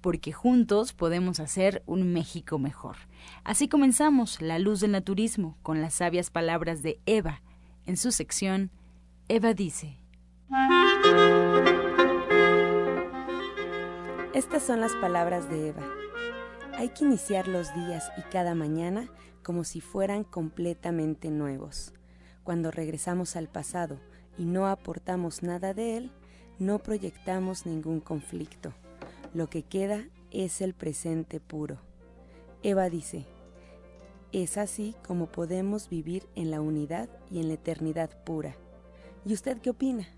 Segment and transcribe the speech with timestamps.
[0.00, 2.96] porque juntos podemos hacer un México mejor.
[3.44, 7.42] Así comenzamos La Luz del Naturismo con las sabias palabras de Eva.
[7.86, 8.70] En su sección,
[9.28, 9.98] Eva dice.
[14.34, 15.86] Estas son las palabras de Eva.
[16.76, 19.08] Hay que iniciar los días y cada mañana
[19.42, 21.92] como si fueran completamente nuevos.
[22.42, 24.00] Cuando regresamos al pasado
[24.38, 26.12] y no aportamos nada de él,
[26.58, 28.72] no proyectamos ningún conflicto
[29.34, 31.78] lo que queda es el presente puro.
[32.62, 33.26] Eva dice,
[34.32, 38.54] es así como podemos vivir en la unidad y en la eternidad pura.
[39.24, 40.08] ¿Y usted qué opina?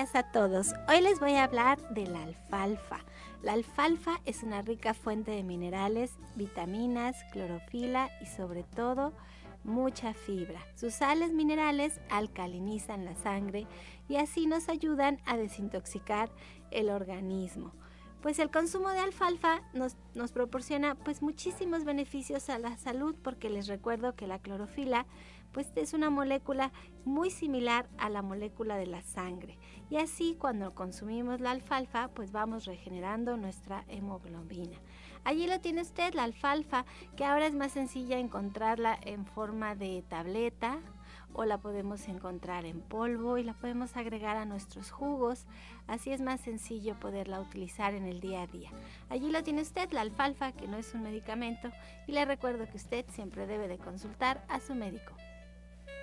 [0.00, 0.72] Días a todos.
[0.88, 3.00] Hoy les voy a hablar de la alfalfa.
[3.42, 9.12] La alfalfa es una rica fuente de minerales, vitaminas, clorofila y sobre todo
[9.62, 10.66] mucha fibra.
[10.74, 13.66] Sus sales minerales alcalinizan la sangre
[14.08, 16.30] y así nos ayudan a desintoxicar
[16.70, 17.72] el organismo.
[18.22, 23.50] Pues el consumo de alfalfa nos, nos, proporciona pues muchísimos beneficios a la salud porque
[23.50, 25.04] les recuerdo que la clorofila
[25.52, 26.72] pues es una molécula
[27.04, 29.58] muy similar a la molécula de la sangre.
[29.88, 34.78] Y así cuando consumimos la alfalfa, pues vamos regenerando nuestra hemoglobina.
[35.24, 36.84] Allí lo tiene usted, la alfalfa,
[37.16, 40.80] que ahora es más sencilla encontrarla en forma de tableta
[41.32, 45.46] o la podemos encontrar en polvo y la podemos agregar a nuestros jugos.
[45.86, 48.70] Así es más sencillo poderla utilizar en el día a día.
[49.08, 51.70] Allí lo tiene usted, la alfalfa, que no es un medicamento,
[52.06, 55.19] y le recuerdo que usted siempre debe de consultar a su médico.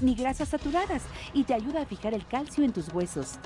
[0.00, 1.02] ni grasas saturadas
[1.32, 3.38] y te ayuda a fijar el calcio en tus huesos.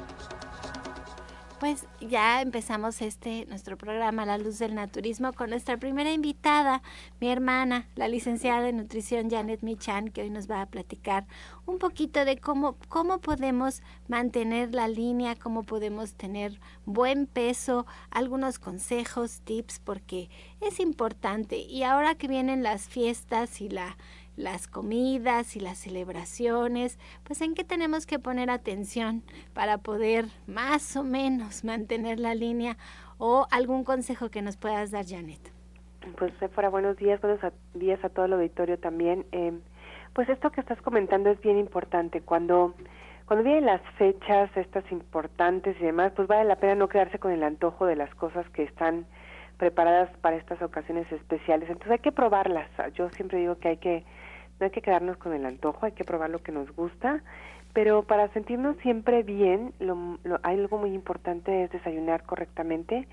[1.59, 6.83] Pues ya empezamos este nuestro programa La Luz del Naturismo con nuestra primera invitada,
[7.21, 11.25] mi hermana, la licenciada en nutrición Janet Michan, que hoy nos va a platicar
[11.65, 18.59] un poquito de cómo cómo podemos mantener la línea, cómo podemos tener buen peso, algunos
[18.59, 20.31] consejos, tips porque
[20.61, 23.97] es importante y ahora que vienen las fiestas y la
[24.37, 29.23] las comidas y las celebraciones, pues en qué tenemos que poner atención
[29.55, 32.77] para poder más o menos mantener la línea
[33.19, 35.53] o algún consejo que nos puedas dar, Janet.
[36.19, 37.41] Pues fuera buenos días, buenos
[37.75, 39.25] días a todo el auditorio también.
[39.31, 39.53] Eh,
[40.13, 42.21] pues esto que estás comentando es bien importante.
[42.21, 42.75] Cuando,
[43.27, 47.31] cuando vienen las fechas estas importantes y demás, pues vale la pena no quedarse con
[47.31, 49.07] el antojo de las cosas que están
[49.63, 51.69] preparadas para estas ocasiones especiales.
[51.71, 52.69] Entonces hay que probarlas.
[52.95, 54.05] Yo siempre digo que hay que
[54.59, 57.23] no hay que quedarnos con el antojo, hay que probar lo que nos gusta,
[57.73, 63.07] pero para sentirnos siempre bien, lo, hay algo muy importante es desayunar correctamente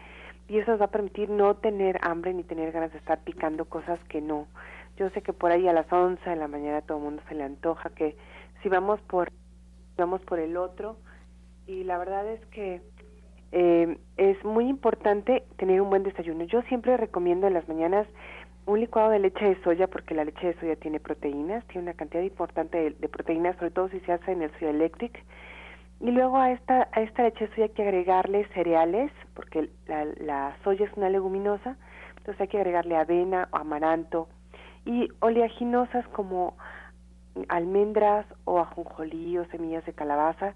[0.48, 3.66] y eso nos va a permitir no tener hambre ni tener ganas de estar picando
[3.66, 4.48] cosas que no.
[4.98, 7.36] Yo sé que por ahí a las 11 de la mañana todo el mundo se
[7.36, 8.18] le antoja que
[8.63, 9.31] si vamos por
[9.98, 10.98] vamos por el otro
[11.68, 12.81] y la verdad es que
[13.51, 16.44] eh, es muy importante tener un buen desayuno.
[16.46, 18.07] Yo siempre recomiendo en las mañanas
[18.66, 21.94] un licuado de leche de soya porque la leche de soya tiene proteínas, tiene una
[21.94, 25.24] cantidad importante de, proteínas, sobre todo si se hace en el soya electric.
[26.01, 30.06] Y luego a esta, a esta leche de soya hay que agregarle cereales, porque la,
[30.19, 31.78] la soya es una leguminosa,
[32.18, 34.28] entonces hay que agregarle avena o amaranto
[34.86, 36.56] y oleaginosas como
[37.48, 40.54] almendras o ajonjolí o semillas de calabaza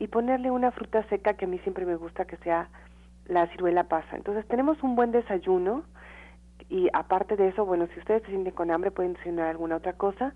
[0.00, 2.70] y ponerle una fruta seca que a mí siempre me gusta que sea
[3.26, 4.16] la ciruela pasa.
[4.16, 5.84] Entonces tenemos un buen desayuno
[6.70, 9.92] y aparte de eso, bueno, si ustedes se sienten con hambre pueden desayunar alguna otra
[9.92, 10.34] cosa.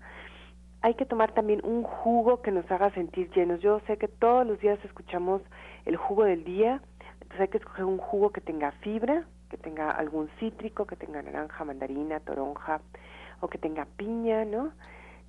[0.81, 3.59] Hay que tomar también un jugo que nos haga sentir llenos.
[3.59, 5.41] Yo sé que todos los días escuchamos
[5.85, 6.79] el jugo del día,
[7.13, 11.23] entonces hay que escoger un jugo que tenga fibra, que tenga algún cítrico, que tenga
[11.23, 12.81] naranja, mandarina, toronja
[13.41, 14.73] o que tenga piña, ¿no?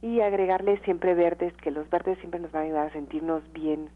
[0.03, 3.89] Y agregarle siempre verdes, que los verdes siempre nos van a ayudar a sentirnos bien.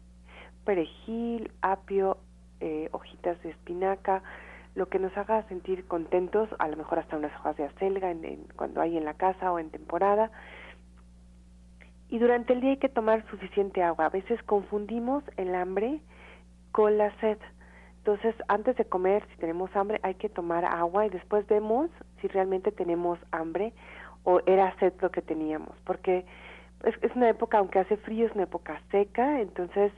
[0.65, 2.17] Perejil, apio,
[2.59, 4.21] eh, hojitas de espinaca,
[4.75, 8.45] lo que nos haga sentir contentos, a lo mejor hasta unas hojas de acelga en,
[8.55, 10.31] cuando hay en la casa o en temporada.
[12.09, 14.05] Y durante el día hay que tomar suficiente agua.
[14.05, 16.01] A veces confundimos el hambre
[16.71, 17.37] con la sed.
[17.97, 22.27] Entonces, antes de comer, si tenemos hambre, hay que tomar agua y después vemos si
[22.27, 23.73] realmente tenemos hambre
[24.23, 25.75] o era sed lo que teníamos.
[25.85, 26.25] Porque
[26.83, 29.91] es, es una época, aunque hace frío, es una época seca, entonces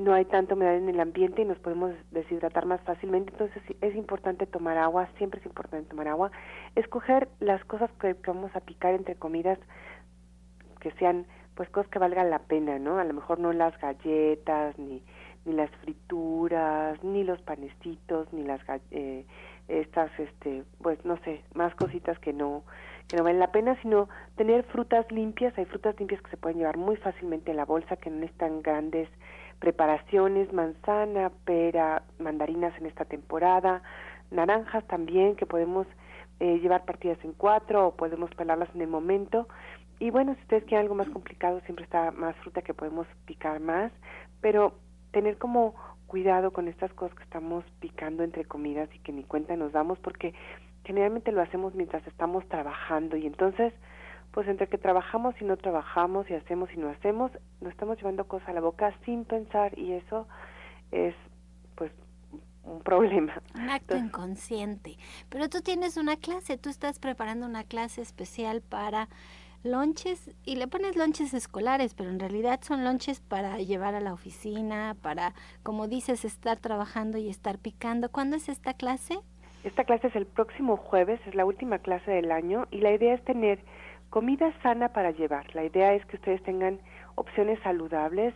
[0.00, 3.94] no hay tanta humedad en el ambiente y nos podemos deshidratar más fácilmente, entonces es
[3.94, 6.30] importante tomar agua, siempre es importante tomar agua,
[6.74, 9.58] escoger las cosas que, vamos a picar entre comidas
[10.80, 12.98] que sean pues cosas que valgan la pena, ¿no?
[12.98, 15.02] A lo mejor no las galletas, ni,
[15.44, 18.62] ni las frituras, ni los panecitos, ni las
[18.92, 19.26] eh,
[19.68, 22.62] estas, este, pues no sé, más cositas que no,
[23.08, 26.58] que no valen la pena, sino tener frutas limpias, hay frutas limpias que se pueden
[26.58, 29.10] llevar muy fácilmente en la bolsa, que no están grandes
[29.60, 33.82] preparaciones, manzana, pera, mandarinas en esta temporada,
[34.30, 35.86] naranjas también que podemos
[36.40, 39.46] eh, llevar partidas en cuatro o podemos pelarlas en el momento.
[39.98, 43.60] Y bueno, si ustedes quieren algo más complicado, siempre está más fruta que podemos picar
[43.60, 43.92] más,
[44.40, 44.72] pero
[45.12, 45.74] tener como
[46.06, 49.98] cuidado con estas cosas que estamos picando entre comidas y que ni cuenta nos damos
[49.98, 50.34] porque
[50.84, 53.72] generalmente lo hacemos mientras estamos trabajando y entonces
[54.32, 58.26] pues entre que trabajamos y no trabajamos y hacemos y no hacemos, nos estamos llevando
[58.26, 60.26] cosas a la boca sin pensar y eso
[60.92, 61.14] es
[61.74, 61.90] pues
[62.64, 63.42] un problema.
[63.54, 64.96] Un acto inconsciente.
[65.28, 69.08] Pero tú tienes una clase, tú estás preparando una clase especial para
[69.62, 74.12] lonches y le pones lonches escolares, pero en realidad son lonches para llevar a la
[74.12, 78.10] oficina, para, como dices, estar trabajando y estar picando.
[78.10, 79.18] ¿Cuándo es esta clase?
[79.64, 83.14] Esta clase es el próximo jueves, es la última clase del año y la idea
[83.14, 83.62] es tener
[84.10, 85.54] comida sana para llevar.
[85.54, 86.80] La idea es que ustedes tengan
[87.14, 88.34] opciones saludables,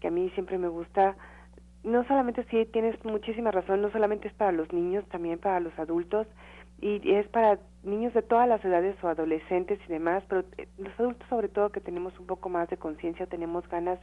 [0.00, 1.16] que a mí siempre me gusta,
[1.84, 5.76] no solamente si tienes muchísima razón, no solamente es para los niños, también para los
[5.78, 6.26] adultos,
[6.80, 10.98] y es para niños de todas las edades o adolescentes y demás, pero eh, los
[10.98, 13.98] adultos sobre todo que tenemos un poco más de conciencia, tenemos ganas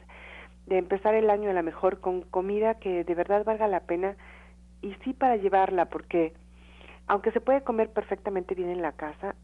[0.66, 4.16] de empezar el año a lo mejor con comida que de verdad valga la pena
[4.82, 6.34] y sí para llevarla, porque
[7.06, 9.36] aunque se puede comer perfectamente bien en la casa,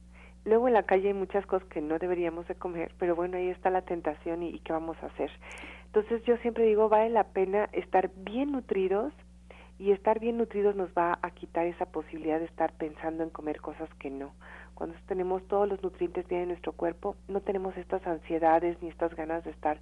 [0.45, 3.49] Luego en la calle hay muchas cosas que no deberíamos de comer, pero bueno, ahí
[3.49, 5.31] está la tentación y, qué vamos a hacer.
[5.87, 9.13] Entonces yo siempre digo, vale la pena estar bien nutridos
[9.79, 13.61] y estar bien nutridos nos va a quitar esa posibilidad de estar pensando en comer
[13.61, 14.33] cosas que no.
[14.75, 19.15] Cuando tenemos todos los nutrientes bien en nuestro cuerpo, no tenemos estas ansiedades ni estas
[19.15, 19.79] ganas de estar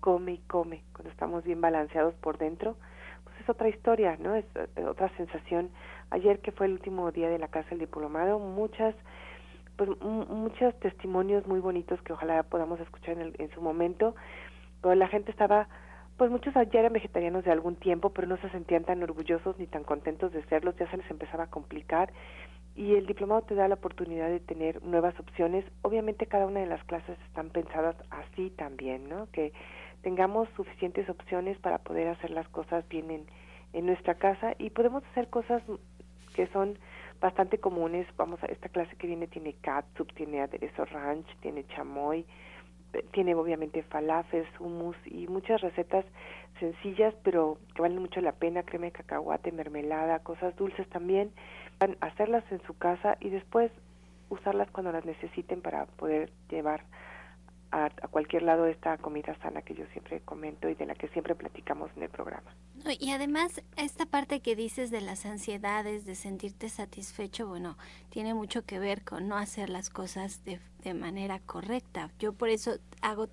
[0.00, 0.82] come y come.
[0.92, 2.76] Cuando estamos bien balanceados por dentro,
[3.24, 4.34] pues es otra historia, ¿no?
[4.34, 5.70] Es eh, otra sensación.
[6.10, 8.94] Ayer que fue el último día de la casa del diplomado, muchas
[9.84, 14.14] pues muchos testimonios muy bonitos que ojalá podamos escuchar en, su momento.
[14.80, 15.68] Pero la gente estaba,
[16.16, 19.66] pues muchos ya eran vegetarianos de algún tiempo, pero no se sentían tan orgullosos ni
[19.66, 22.12] tan contentos de serlos, ya se les empezaba a complicar.
[22.76, 25.64] Y el diplomado te da la oportunidad de tener nuevas opciones.
[25.82, 29.28] Obviamente cada una de las clases están pensadas así también, ¿no?
[29.30, 29.52] Que
[30.02, 33.26] tengamos suficientes opciones para poder hacer las cosas bien en,
[33.72, 35.62] en nuestra casa y podemos hacer cosas
[36.34, 36.78] que son
[37.22, 38.06] bastante comunes.
[38.18, 42.26] Vamos a esta clase que viene tiene catsup, tiene aderezo ranch, tiene chamoy,
[42.92, 46.04] eh, tiene obviamente falafels, hummus y muchas recetas
[46.58, 51.30] sencillas pero que valen mucho la pena, crema de cacahuate, mermelada, cosas dulces también.
[51.78, 53.70] Van a hacerlas en su casa y después
[54.28, 56.82] usarlas cuando las necesiten para poder llevar
[57.72, 61.34] a, cualquier lado esta comida sana que yo siempre comento y de la que siempre
[61.34, 62.54] platicamos en el programa.
[63.00, 67.76] Y además, esta parte que dices de las ansiedades, de sentirte satisfecho, bueno,
[68.10, 72.10] tiene mucho que ver con no hacer las cosas de, de manera correcta.
[72.18, 73.28] Yo por eso hago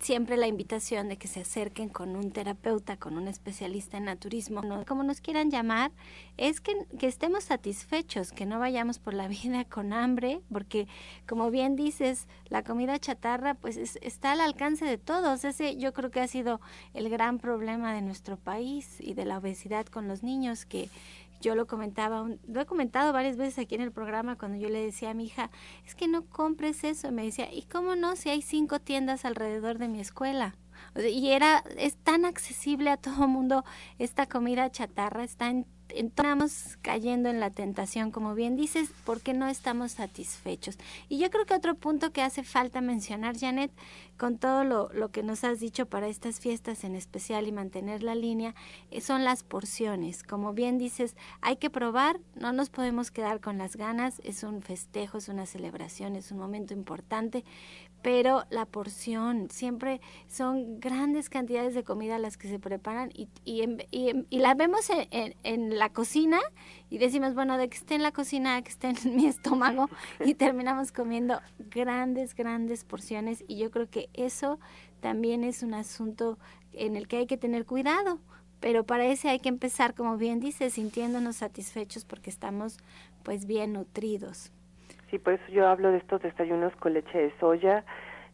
[0.00, 4.62] siempre la invitación de que se acerquen con un terapeuta, con un especialista en naturismo,
[4.86, 5.92] como nos quieran llamar,
[6.36, 10.88] es que, que, estemos satisfechos, que no vayamos por la vida con hambre, porque
[11.26, 15.44] como bien dices, la comida chatarra pues está al alcance de todos.
[15.44, 16.60] Ese yo creo que ha sido
[16.94, 20.88] el gran problema de nuestro país y de la obesidad con los niños, que
[21.40, 24.84] yo lo comentaba, lo he comentado varias veces aquí en el programa cuando yo le
[24.84, 25.50] decía a mi hija,
[25.86, 27.10] es que no compres eso.
[27.12, 30.54] me decía, ¿y cómo no si hay cinco tiendas alrededor de mi escuela?
[30.96, 33.64] y era, es tan accesible a todo mundo
[33.98, 39.48] esta comida chatarra, está en estamos cayendo en la tentación, como bien dices, porque no
[39.48, 40.78] estamos satisfechos.
[41.08, 43.70] Y yo creo que otro punto que hace falta mencionar, Janet,
[44.16, 48.02] con todo lo, lo que nos has dicho para estas fiestas en especial y mantener
[48.02, 48.54] la línea,
[48.90, 50.22] eh, son las porciones.
[50.22, 54.62] Como bien dices, hay que probar, no nos podemos quedar con las ganas, es un
[54.62, 57.44] festejo, es una celebración, es un momento importante,
[58.02, 63.62] pero la porción, siempre son grandes cantidades de comida las que se preparan y, y,
[63.90, 66.38] y, y la vemos en, en, la cocina
[66.88, 69.90] y decimos, bueno, de que esté en la cocina, que esté en mi estómago
[70.24, 74.58] y terminamos comiendo grandes, grandes porciones y yo creo que eso
[75.00, 76.38] también es un asunto
[76.72, 78.18] en el que hay que tener cuidado.
[78.60, 82.76] Pero para ese hay que empezar, como bien dice, sintiéndonos satisfechos porque estamos
[83.22, 84.52] pues bien nutridos.
[85.10, 87.84] Sí, por eso yo hablo de estos desayunos con leche de soya.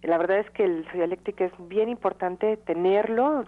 [0.02, 3.44] La verdad es que el soya eléctrica es bien importante tenerlo.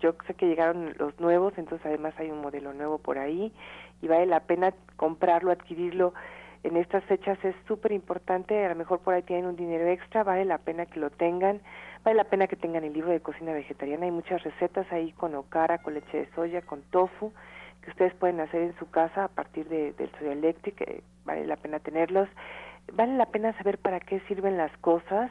[0.00, 3.52] Yo sé que llegaron los nuevos, entonces además hay un modelo nuevo por ahí
[4.00, 6.12] y vale la pena comprarlo, adquirirlo
[6.62, 10.24] en estas fechas es súper importante, a lo mejor por ahí tienen un dinero extra,
[10.24, 11.60] vale la pena que lo tengan,
[12.04, 15.34] vale la pena que tengan el libro de cocina vegetariana, hay muchas recetas ahí con
[15.34, 17.32] okara, con leche de soya, con tofu,
[17.82, 20.84] que ustedes pueden hacer en su casa a partir de, del soya eléctrico,
[21.24, 22.28] vale la pena tenerlos,
[22.92, 25.30] vale la pena saber para qué sirven las cosas,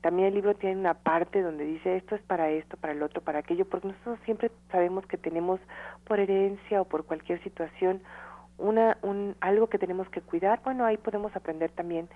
[0.00, 3.20] también el libro tiene una parte donde dice esto es para esto, para el otro,
[3.20, 5.60] para aquello, porque nosotros siempre sabemos que tenemos
[6.04, 8.00] por herencia o por cualquier situación
[8.56, 10.60] una un algo que tenemos que cuidar.
[10.64, 12.08] Bueno, ahí podemos aprender también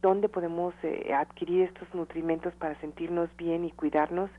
[0.00, 4.30] dónde podemos eh, adquirir estos nutrimentos para sentirnos bien y cuidarnos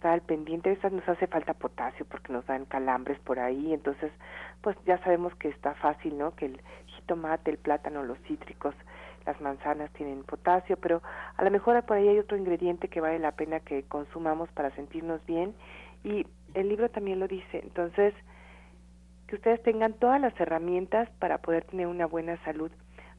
[0.00, 0.78] estar al pendiente.
[0.82, 4.10] A nos hace falta potasio porque nos dan calambres por ahí, entonces
[4.62, 6.34] pues ya sabemos que está fácil, ¿no?
[6.34, 8.74] Que el jitomate, el plátano, los cítricos,
[9.26, 11.02] las manzanas tienen potasio, pero
[11.36, 14.70] a lo mejor por ahí hay otro ingrediente que vale la pena que consumamos para
[14.70, 15.54] sentirnos bien
[16.02, 17.60] y el libro también lo dice.
[17.62, 18.14] Entonces,
[19.26, 22.70] que ustedes tengan todas las herramientas para poder tener una buena salud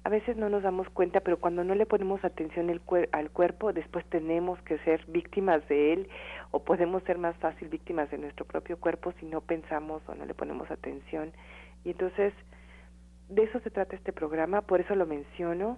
[0.03, 2.81] a veces no nos damos cuenta, pero cuando no le ponemos atención el
[3.11, 6.09] al cuerpo, después tenemos que ser víctimas de él
[6.49, 10.25] o podemos ser más fácil víctimas de nuestro propio cuerpo si no pensamos o no
[10.25, 11.31] le ponemos atención.
[11.85, 12.33] Y entonces,
[13.29, 15.77] de eso se trata este programa, por eso lo menciono.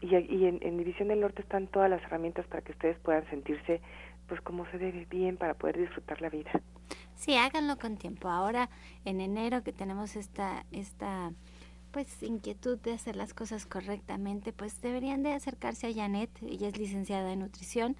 [0.00, 3.28] Y, y en, en División del Norte están todas las herramientas para que ustedes puedan
[3.28, 3.82] sentirse
[4.26, 6.50] pues como se debe bien para poder disfrutar la vida.
[7.14, 8.28] Sí, háganlo con tiempo.
[8.28, 8.70] Ahora,
[9.04, 10.64] en enero que tenemos esta...
[10.72, 11.32] esta
[11.90, 16.78] pues inquietud de hacer las cosas correctamente, pues deberían de acercarse a Janet, ella es
[16.78, 17.96] licenciada en nutrición,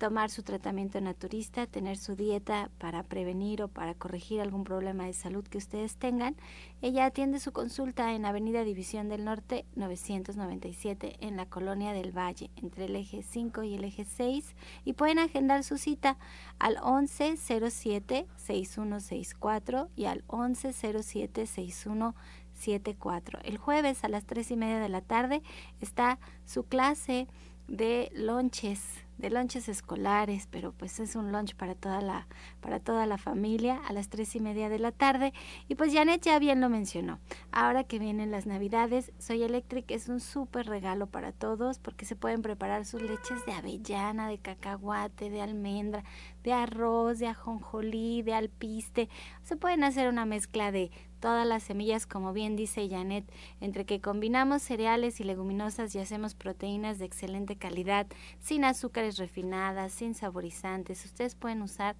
[0.00, 5.12] tomar su tratamiento naturista, tener su dieta para prevenir o para corregir algún problema de
[5.12, 6.36] salud que ustedes tengan.
[6.80, 12.50] Ella atiende su consulta en Avenida División del Norte 997 en la Colonia del Valle,
[12.56, 14.54] entre el eje 5 y el eje 6,
[14.86, 16.16] y pueden agendar su cita
[16.58, 22.14] al 1107 6164 y al 1107 61
[22.60, 23.40] 7.4.
[23.42, 25.42] El jueves a las tres y media de la tarde
[25.80, 27.26] está su clase
[27.70, 28.82] de lonches,
[29.16, 32.26] de lonches escolares, pero pues es un lunch para toda la,
[32.60, 35.32] para toda la familia a las tres y media de la tarde.
[35.68, 37.20] Y pues Janet ya bien lo mencionó.
[37.52, 42.16] Ahora que vienen las navidades, Soy Electric es un súper regalo para todos porque se
[42.16, 46.02] pueden preparar sus leches de avellana, de cacahuate, de almendra,
[46.42, 49.08] de arroz, de ajonjolí, de alpiste.
[49.44, 50.90] Se pueden hacer una mezcla de
[51.20, 53.24] todas las semillas, como bien dice Janet,
[53.60, 58.06] entre que combinamos cereales y leguminosas y hacemos proteínas de excelente calidad,
[58.40, 61.04] sin azúcares refinadas, sin saborizantes.
[61.04, 61.96] Ustedes pueden usar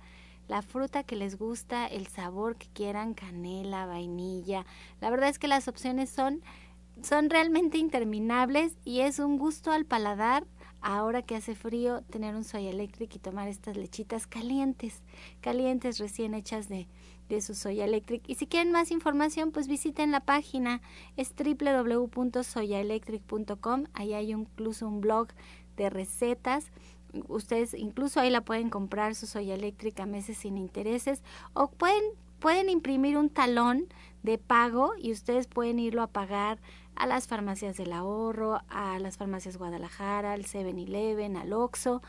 [0.49, 4.67] la fruta que les gusta, el sabor que quieran, canela, vainilla.
[5.01, 6.43] La verdad es que las opciones son
[7.03, 10.47] son realmente interminables y es un gusto al paladar
[10.83, 15.03] ahora que hace frío tener un soya eléctrico y tomar estas lechitas calientes,
[15.41, 16.89] calientes recién hechas de,
[17.31, 18.23] de su Soya Electric.
[18.27, 20.83] Y si quieren más información, pues visiten la página,
[21.17, 25.29] es www.soyaelectric.com, ahí hay incluso un blog
[25.77, 26.71] de recetas.
[27.29, 31.23] Ustedes incluso ahí la pueden comprar su soya eléctrica a meses sin intereses
[31.55, 32.03] o pueden,
[32.39, 33.87] pueden imprimir un talón
[34.23, 36.59] de pago y ustedes pueden irlo a pagar
[36.95, 42.03] a las farmacias del ahorro, a las farmacias Guadalajara, al 7-Eleven, al Oxxo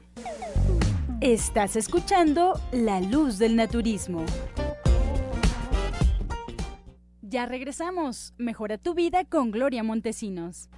[1.20, 4.24] Estás escuchando La Luz del Naturismo.
[7.20, 8.32] Ya regresamos.
[8.38, 10.70] Mejora tu vida con Gloria Montesinos.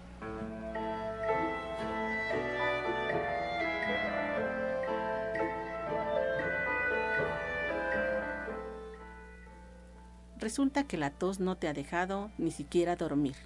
[10.41, 13.37] Resulta que la tos no te ha dejado ni siquiera dormir.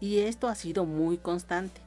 [0.00, 1.80] Y esto ha sido muy constante.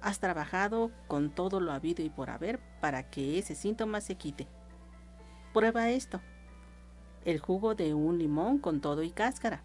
[0.00, 4.46] Has trabajado con todo lo habido y por haber para que ese síntoma se quite.
[5.52, 6.20] Prueba esto.
[7.24, 9.64] El jugo de un limón con todo y cáscara.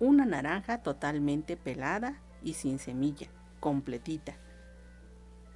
[0.00, 3.28] Una naranja totalmente pelada y sin semilla,
[3.60, 4.38] completita.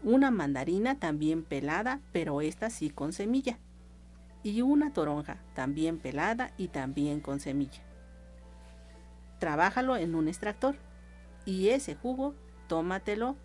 [0.02, 3.58] Una mandarina también pelada, pero esta sí con semilla
[4.42, 7.82] y una toronja, también pelada y también con semilla.
[9.38, 10.76] Trabájalo en un extractor
[11.44, 12.34] y ese jugo
[12.68, 13.36] tómatelo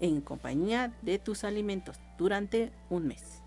[0.00, 3.43] en compañía de tus alimentos durante un mes.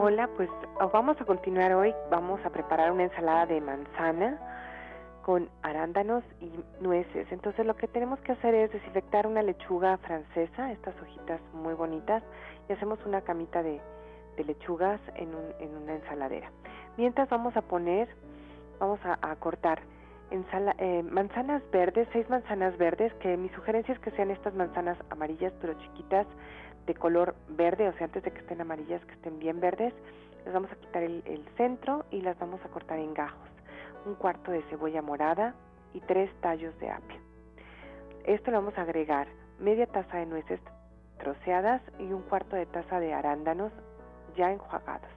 [0.07, 0.51] Hola, pues
[0.93, 1.95] vamos a continuar hoy.
[2.11, 4.39] Vamos a preparar una ensalada de manzana
[5.23, 7.27] con arándanos y nueces.
[7.33, 12.23] Entonces lo que tenemos que hacer es desinfectar una lechuga francesa, estas hojitas muy bonitas,
[12.69, 13.81] y hacemos una camita de,
[14.47, 16.51] lechugas en, una ensaladera.
[16.99, 18.07] Mientras vamos a poner,
[18.79, 19.81] vamos a, cortar
[20.31, 25.55] eh, manzanas verdes, seis manzanas verdes, que mi sugerencia es que sean estas manzanas amarillas
[25.63, 26.27] pero chiquitas,
[26.87, 29.95] de color verde, o sea, antes de que estén amarillas, que estén bien verdes,
[30.45, 33.49] les vamos a quitar el, centro y las vamos a cortar en gajos.
[34.05, 35.55] Un cuarto de cebolla morada
[35.95, 37.17] y tres tallos de apio.
[38.25, 40.61] Esto le vamos a agregar media taza de nueces
[41.19, 43.73] troceadas y un cuarto de taza de arándanos
[44.37, 45.11] ya enjuagados.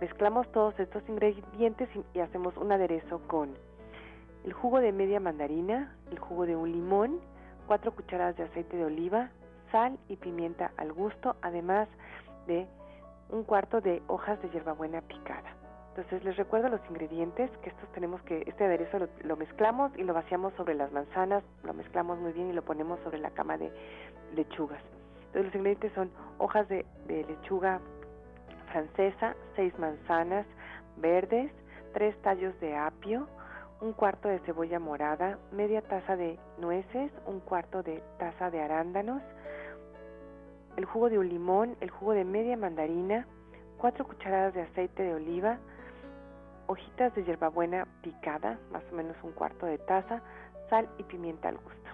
[0.00, 3.54] Mezclamos todos estos ingredientes y hacemos un aderezo con
[4.44, 7.20] el jugo de media mandarina, el jugo de un limón,
[7.66, 9.30] cuatro cucharadas de aceite de oliva,
[9.70, 11.88] sal y pimienta al gusto, además
[12.46, 12.66] de
[13.28, 15.54] un cuarto de hojas de hierbabuena picada.
[15.90, 20.14] Entonces les recuerdo los ingredientes, que estos tenemos que, este aderezo lo, mezclamos y lo
[20.14, 23.72] vaciamos sobre las manzanas, lo mezclamos muy bien y lo ponemos sobre la cama de
[24.34, 24.80] lechugas.
[25.26, 27.80] Entonces los ingredientes son hojas de, de lechuga
[28.70, 30.46] francesa, seis manzanas
[30.96, 31.50] verdes,
[31.92, 33.26] tres tallos de apio,
[33.80, 39.22] un cuarto de cebolla morada, media taza de nueces, un cuarto de taza de arándanos,
[40.76, 43.26] el jugo de un limón, el jugo de media mandarina,
[43.78, 45.58] cuatro cucharadas de aceite de oliva,
[46.66, 50.22] hojitas de hierbabuena picada, más o menos un cuarto de taza,
[50.68, 51.90] sal y pimienta al gusto.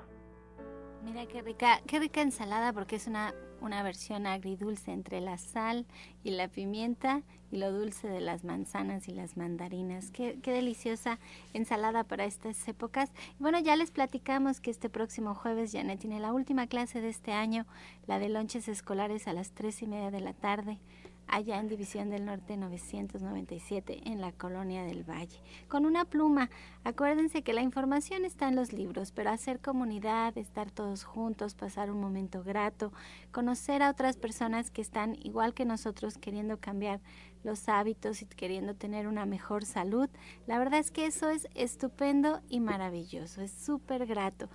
[1.02, 5.86] Mira qué rica, qué rica ensalada porque es una una versión agridulce entre la sal
[6.24, 10.10] y la pimienta y lo dulce de las manzanas y las mandarinas.
[10.10, 11.18] Qué, deliciosa
[11.54, 13.10] ensalada para estas épocas.
[13.38, 17.32] bueno, ya les platicamos que este próximo jueves Janet tiene la última clase de este
[17.32, 17.66] año,
[18.06, 20.78] la de lonches escolares a las tres y media de la tarde.
[21.28, 25.40] Allá en División del Norte 997 en la Colonia del Valle.
[25.68, 26.50] Con una pluma,
[26.84, 31.90] acuérdense que la información está en los libros, pero hacer comunidad, estar todos juntos, pasar
[31.90, 32.92] un momento grato,
[33.32, 37.00] conocer a otras personas que están igual que nosotros queriendo cambiar
[37.44, 40.08] los hábitos y queriendo tener una mejor salud,
[40.46, 44.48] la verdad es que eso es estupendo y maravilloso, es súper grato.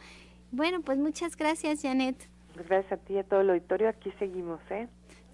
[0.52, 2.30] Bueno, pues muchas gracias, Janet.
[2.56, 3.88] Gracias a ti y a todo el auditorio.
[3.88, 4.90] Aquí seguimos, ¿eh?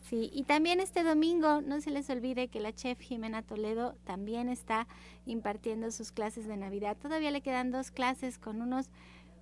[0.10, 4.48] Sí, y también este domingo, no se les olvide que la chef Jimena Toledo también
[4.48, 4.88] está
[5.26, 6.96] impartiendo sus clases de Navidad.
[6.96, 8.90] Todavía le quedan dos clases con unos,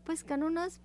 [0.06, 0.82] pues con unos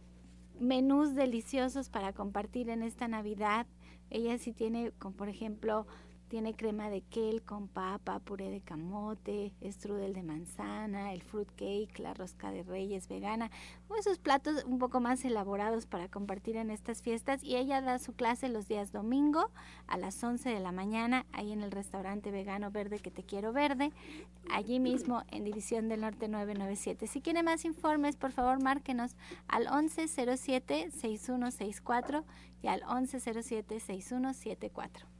[0.58, 3.66] menús deliciosos para compartir en esta Navidad.
[4.10, 5.86] Ella sí tiene, como por ejemplo,
[6.30, 11.98] tiene crema de kale con papa, puré de camote, strudel de manzana, el fruit cake,
[11.98, 13.50] la rosca de reyes vegana,
[13.98, 17.42] esos platos un poco más elaborados para compartir en estas fiestas.
[17.42, 19.50] Y ella da su clase los días domingo
[19.88, 23.52] a las 11 de la mañana, ahí en el restaurante vegano verde que te quiero
[23.52, 23.90] verde,
[24.52, 27.08] allí mismo en División del Norte 997.
[27.08, 29.16] Si quiere más informes, por favor, márquenos
[29.48, 32.22] al 1107-6164
[32.62, 35.19] y al 1107-6174.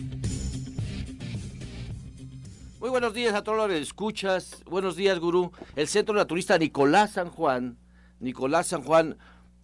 [2.80, 4.64] Muy buenos días a todos los que escuchas.
[4.66, 5.52] Buenos días, gurú.
[5.76, 7.78] El Centro Naturista Nicolás San Juan,
[8.20, 9.18] Nicolás San Juan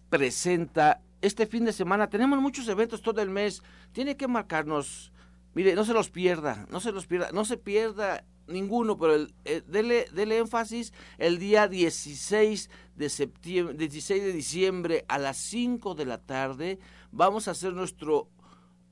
[0.08, 2.10] presenta este fin de semana.
[2.10, 3.62] Tenemos muchos eventos todo el mes.
[3.92, 5.12] Tiene que marcarnos.
[5.54, 9.34] Mire, no se los pierda, no se los pierda, no se pierda ninguno, pero el,
[9.44, 16.06] eh, dele, énfasis el día 16 de septiembre, 16 de diciembre a las 5 de
[16.06, 16.78] la tarde.
[17.12, 18.28] Vamos a hacer nuestro,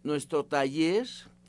[0.03, 1.07] nuestro taller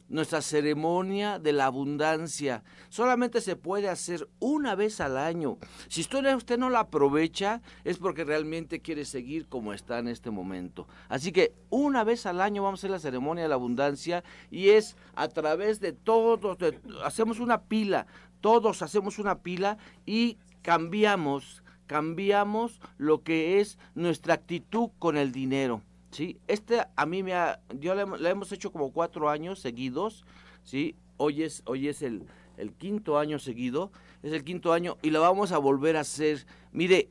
[0.09, 2.63] nuestra ceremonia de la abundancia.
[2.89, 5.57] Solamente se puede hacer una vez al año.
[5.89, 10.31] Si usted, usted no la aprovecha, es porque realmente quiere seguir como está en este
[10.31, 10.87] momento.
[11.09, 14.69] Así que una vez al año vamos a hacer la ceremonia de la abundancia y
[14.69, 16.57] es a través de todos,
[17.03, 18.07] hacemos una pila,
[18.41, 25.81] todos hacemos una pila y cambiamos, cambiamos lo que es nuestra actitud con el dinero.
[26.11, 26.39] ¿Sí?
[26.47, 30.25] Este a mí me ha, yo la, hemos hecho como cuatro años seguidos,
[30.63, 30.95] ¿sí?
[31.17, 32.25] Hoy es, hoy es el,
[32.57, 33.91] el quinto año seguido,
[34.23, 36.45] es el quinto año y la vamos a volver a hacer.
[36.71, 37.09] Mire,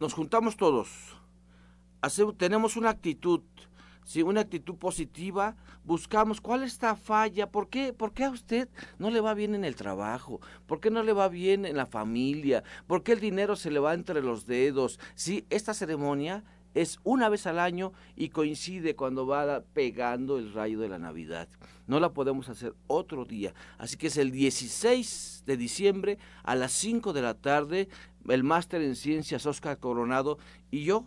[0.00, 0.88] nos juntamos todos,
[2.00, 3.42] hacemos, tenemos una actitud,
[4.04, 4.22] ¿sí?
[4.22, 7.92] una actitud positiva, buscamos cuál es esta falla, ¿por qué?
[7.92, 10.40] ¿por qué a usted no le va bien en el trabajo?
[10.66, 12.64] ¿Por qué no le va bien en la familia?
[12.86, 14.98] ¿Por qué el dinero se le va entre los dedos?
[15.14, 15.46] ¿Sí?
[15.50, 20.88] Esta ceremonia es una vez al año y coincide cuando va pegando el rayo de
[20.88, 21.48] la Navidad.
[21.86, 23.54] No la podemos hacer otro día.
[23.78, 27.88] Así que es el 16 de diciembre a las 5 de la tarde,
[28.28, 30.38] el máster en ciencias Oscar Coronado
[30.70, 31.04] y yo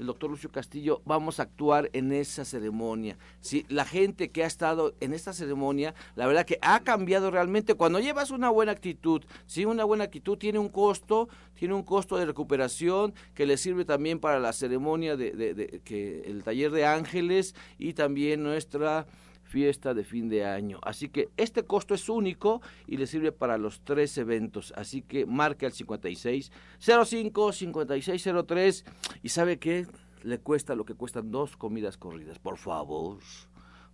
[0.00, 3.18] el doctor Lucio Castillo, vamos a actuar en esa ceremonia.
[3.40, 3.66] ¿sí?
[3.68, 7.74] La gente que ha estado en esta ceremonia, la verdad que ha cambiado realmente.
[7.74, 9.66] Cuando llevas una buena actitud, ¿sí?
[9.66, 14.20] una buena actitud tiene un costo, tiene un costo de recuperación que le sirve también
[14.20, 19.06] para la ceremonia de, de que el taller de ángeles y también nuestra
[19.50, 20.78] fiesta de fin de año.
[20.82, 24.72] Así que este costo es único y le sirve para los tres eventos.
[24.76, 28.84] Así que marque al 56 05 5603
[29.22, 29.86] y sabe que
[30.22, 32.38] le cuesta lo que cuestan dos comidas corridas.
[32.38, 33.18] Por favor,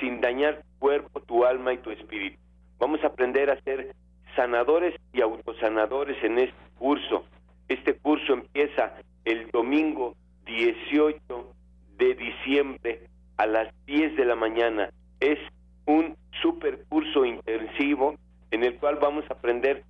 [0.00, 2.38] sin dañar tu cuerpo, tu alma y tu espíritu.
[2.78, 3.94] Vamos a aprender a ser
[4.36, 7.24] sanadores y autosanadores en este curso.
[7.68, 10.14] Este curso empieza el domingo
[10.46, 11.52] 18
[11.96, 14.90] de diciembre a las 10 de la mañana.
[15.20, 15.38] Es
[15.86, 18.16] un super curso intensivo
[18.50, 19.84] en el cual vamos a aprender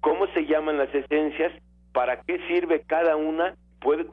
[0.00, 1.52] cómo se llaman las esencias,
[1.92, 3.56] para qué sirve cada una,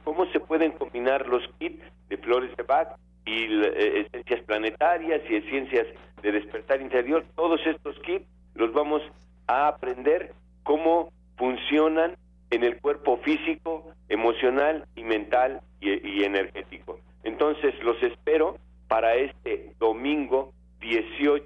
[0.04, 5.36] cómo se pueden combinar los kits de flores de Bach y eh, esencias planetarias y
[5.36, 5.86] esencias
[6.22, 9.02] de despertar interior, todos estos kits los vamos
[9.46, 10.32] a aprender
[10.62, 12.16] cómo funcionan
[12.50, 17.00] en el cuerpo físico, emocional y mental y, energético.
[17.24, 18.58] Entonces los espero
[18.88, 21.44] para este domingo 18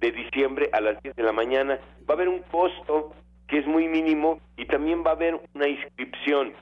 [0.00, 1.78] de diciembre a las 10 de la mañana.
[2.08, 3.14] Va a haber un costo
[3.46, 6.52] que es muy mínimo y también va a haber una inscripción.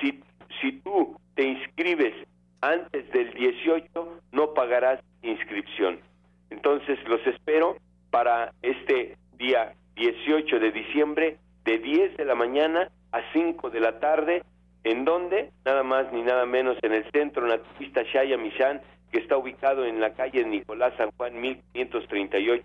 [0.00, 0.22] Si,
[0.60, 2.14] si tú te inscribes
[2.60, 6.00] antes del 18 no pagarás inscripción.
[6.50, 7.76] Entonces los espero
[8.10, 13.98] para este día 18 de diciembre de 10 de la mañana a 5 de la
[13.98, 14.42] tarde,
[14.84, 19.36] en donde nada más ni nada menos en el Centro Naturista Shaya Michan, que está
[19.36, 22.64] ubicado en la calle Nicolás San Juan 1538.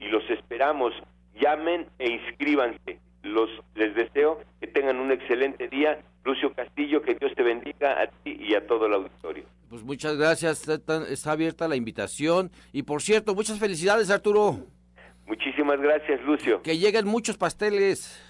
[0.00, 0.92] Y los esperamos,
[1.34, 2.98] llamen e inscríbanse.
[3.22, 8.06] Los, les deseo que tengan un excelente día Lucio Castillo, que Dios te bendiga a
[8.06, 9.44] ti y a todo el auditorio.
[9.68, 12.50] Pues muchas gracias, está, abierta la invitación.
[12.72, 14.66] Y por cierto, muchas felicidades, Arturo.
[15.26, 16.62] Muchísimas gracias, Lucio.
[16.62, 18.20] Que lleguen muchos pasteles.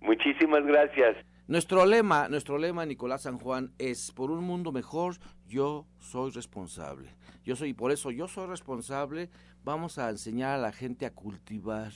[0.00, 1.16] Muchísimas gracias.
[1.48, 5.16] Nuestro lema, nuestro lema, Nicolás San Juan, es por un mundo mejor,
[5.48, 7.08] yo soy responsable.
[7.44, 9.30] Yo soy, y por eso yo soy responsable,
[9.64, 11.90] vamos a enseñar a la gente a cultivar,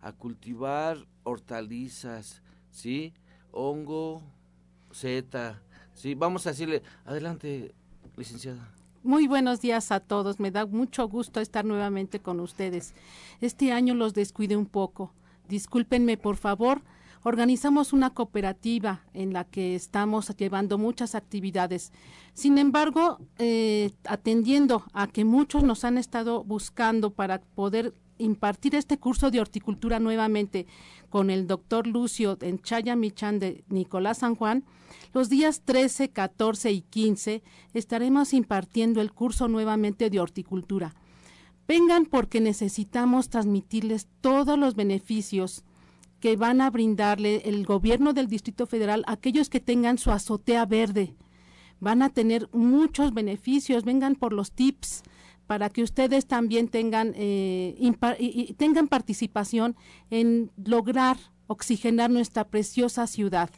[0.00, 3.12] a cultivar hortalizas, ¿sí?
[3.50, 4.22] Hongo,
[4.92, 5.60] Z.
[5.94, 7.74] Sí, vamos a decirle, adelante,
[8.16, 8.72] licenciada.
[9.02, 10.40] Muy buenos días a todos.
[10.40, 12.94] Me da mucho gusto estar nuevamente con ustedes.
[13.40, 15.12] Este año los descuide un poco.
[15.48, 16.82] Discúlpenme, por favor.
[17.22, 21.92] Organizamos una cooperativa en la que estamos llevando muchas actividades.
[22.32, 28.98] Sin embargo, eh, atendiendo a que muchos nos han estado buscando para poder impartir este
[28.98, 30.66] curso de horticultura nuevamente
[31.10, 34.64] con el doctor Lucio en Chaya Michan de Nicolás San Juan,
[35.12, 37.42] los días 13, 14 y 15
[37.74, 40.94] estaremos impartiendo el curso nuevamente de horticultura.
[41.66, 45.64] Vengan porque necesitamos transmitirles todos los beneficios
[46.20, 50.66] que van a brindarle el gobierno del Distrito Federal a aquellos que tengan su azotea
[50.66, 51.14] verde.
[51.80, 55.02] Van a tener muchos beneficios, vengan por los tips,
[55.48, 59.76] para que ustedes también tengan, eh, tengan participación
[60.10, 63.48] en lograr oxigenar nuestra preciosa ciudad.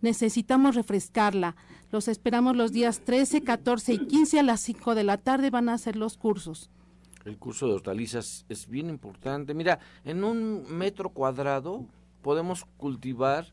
[0.00, 1.56] Necesitamos refrescarla.
[1.90, 5.68] Los esperamos los días 13, 14 y 15 a las 5 de la tarde van
[5.68, 6.70] a hacer los cursos.
[7.24, 9.54] El curso de hortalizas es bien importante.
[9.54, 11.84] Mira, en un metro cuadrado
[12.22, 13.48] podemos cultivar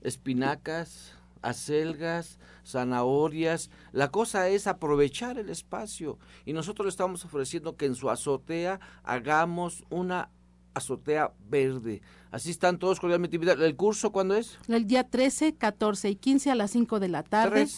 [0.00, 3.70] espinacas, acelgas, zanahorias.
[3.92, 8.80] La cosa es aprovechar el espacio y nosotros le estamos ofreciendo que en su azotea
[9.02, 10.30] hagamos una
[10.74, 12.02] azotea verde.
[12.30, 13.64] Así están todos cordialmente invitados.
[13.64, 14.58] ¿El curso cuándo es?
[14.68, 17.68] El día 13, 14 y 15 a las 5 de la tarde.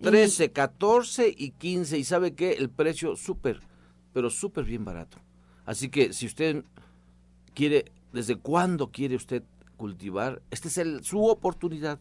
[0.00, 1.98] 13, 14 y 15.
[1.98, 3.60] Y sabe que el precio súper,
[4.12, 5.18] pero súper bien barato.
[5.64, 6.64] Así que si usted
[7.54, 9.44] quiere, ¿desde cuándo quiere usted
[9.76, 10.42] cultivar?
[10.50, 12.00] Esta es el, su oportunidad.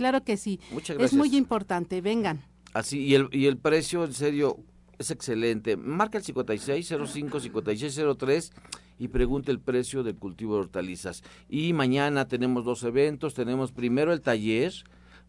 [0.00, 0.58] Claro que sí.
[0.70, 1.12] Muchas gracias.
[1.12, 2.40] Es muy importante, vengan.
[2.72, 4.56] Así, y el, y el precio, en serio,
[4.98, 5.76] es excelente.
[5.76, 8.50] Marca el 5605-5603
[8.98, 11.22] y pregunte el precio del cultivo de hortalizas.
[11.50, 13.34] Y mañana tenemos dos eventos.
[13.34, 14.72] Tenemos primero el taller,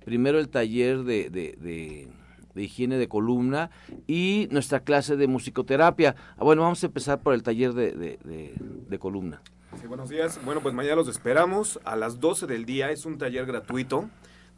[0.06, 2.08] primero el taller de, de, de,
[2.56, 3.72] de higiene de columna
[4.08, 6.16] y nuestra clase de musicoterapia.
[6.38, 8.54] Ah, bueno, vamos a empezar por el taller de, de, de,
[8.88, 9.42] de columna.
[9.82, 10.40] Sí, buenos días.
[10.46, 12.90] Bueno, pues mañana los esperamos a las 12 del día.
[12.92, 14.10] Es un taller gratuito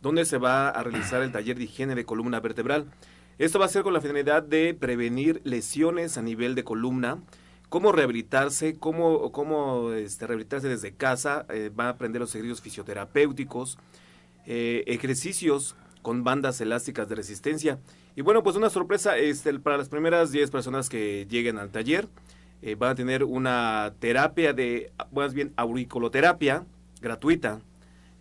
[0.04, 2.88] donde se va a realizar el taller de higiene de columna vertebral.
[3.39, 7.24] Esto va a ser con la finalidad de prevenir lesiones a nivel de columna,
[7.70, 13.80] cómo rehabilitarse, cómo, cómo este, rehabilitarse desde casa, eh, va a aprender los ejercicios fisioterapéuticos,
[14.46, 17.80] eh, ejercicios con bandas elásticas de resistencia.
[18.18, 22.10] Y bueno, pues una sorpresa este, para las primeras 10 personas que lleguen al taller.
[22.62, 26.66] Eh, van a tener una terapia de, más bien auriculoterapia
[27.02, 27.62] gratuita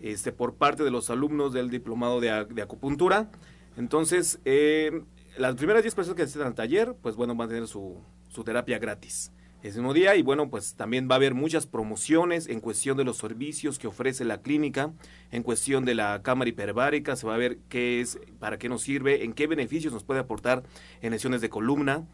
[0.02, 2.30] este, por parte de los alumnos del diplomado de,
[2.62, 3.30] acupuntura.
[3.76, 5.02] Entonces, eh,
[5.38, 7.96] las primeras 10 personas que asistan al taller, pues bueno, van a tener su,
[8.28, 10.16] su terapia gratis ese mismo día.
[10.16, 13.86] Y bueno, pues también va a haber muchas promociones en cuestión de los servicios que
[13.86, 14.92] ofrece la clínica,
[15.30, 18.82] en cuestión de la cámara hiperbárica, se va a ver qué es, para qué nos
[18.82, 20.62] sirve, en qué beneficios nos puede aportar
[21.00, 22.04] en lesiones de columna,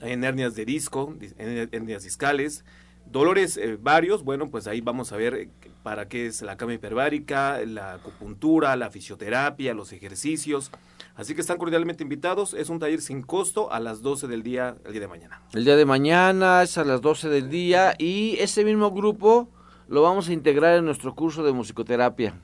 [0.00, 2.64] en hernias de disco, hernias discales,
[3.06, 5.48] dolores eh, varios, bueno, pues ahí vamos a ver
[5.82, 10.70] para qué es la cama hiperbárica, la acupuntura, la fisioterapia, los ejercicios.
[11.14, 12.54] Así que están cordialmente invitados.
[12.54, 15.42] Es un taller sin costo a las 12 del día, el día de mañana.
[15.52, 19.48] El día de mañana es a las 12 del día y ese mismo grupo
[19.88, 22.34] lo vamos a integrar en nuestro curso de musicoterapia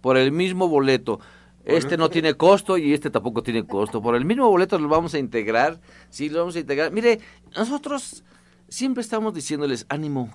[0.00, 1.20] por el mismo boleto.
[1.64, 4.02] Este no tiene costo y este tampoco tiene costo.
[4.02, 5.80] Por el mismo boleto lo vamos a integrar.
[6.08, 6.90] Sí, lo vamos a integrar.
[6.90, 7.20] Mire,
[7.56, 8.24] nosotros
[8.68, 10.30] siempre estamos diciéndoles ánimo.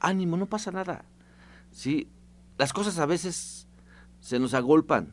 [0.00, 1.04] Ánimo, no pasa nada.
[1.74, 2.08] Sí,
[2.56, 3.66] las cosas a veces
[4.20, 5.12] se nos agolpan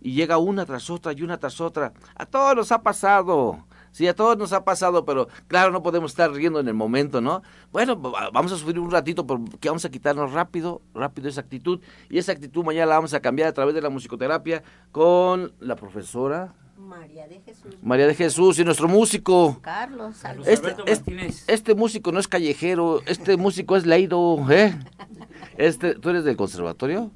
[0.00, 1.92] y llega una tras otra y una tras otra.
[2.16, 3.66] A todos nos ha pasado.
[3.92, 7.20] Sí, a todos nos ha pasado, pero claro, no podemos estar riendo en el momento,
[7.20, 7.42] ¿no?
[7.70, 11.78] Bueno, vamos a sufrir un ratito porque vamos a quitarnos rápido, rápido esa actitud.
[12.08, 15.76] Y esa actitud mañana la vamos a cambiar a través de la musicoterapia con la
[15.76, 16.54] profesora.
[16.78, 17.74] María de Jesús.
[17.82, 19.58] María de Jesús y nuestro músico.
[19.60, 20.16] Carlos.
[20.20, 24.74] Carlos este, este, este, músico no es callejero, este músico es leído, ¿eh?
[25.56, 27.10] Este, ¿Tú eres del conservatorio?